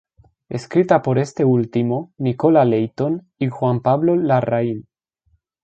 [0.49, 4.87] Escrita por este último, Nicola Leighton y Juan Pablo Larraín.